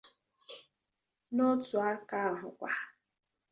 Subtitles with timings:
[1.35, 2.69] N’otu aka ahụkwa